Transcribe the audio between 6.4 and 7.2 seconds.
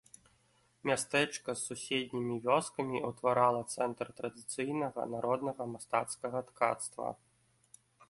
ткацтва.